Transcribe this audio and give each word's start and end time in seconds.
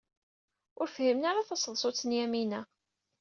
Ur 0.79 0.87
tefhim 0.89 1.21
ara 1.29 1.47
taseḍsut 1.47 2.01
n 2.05 2.15
Yamina. 2.17 2.61